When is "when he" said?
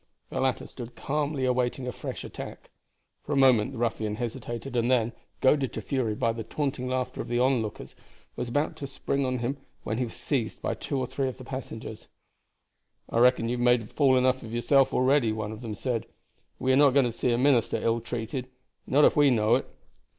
9.83-10.03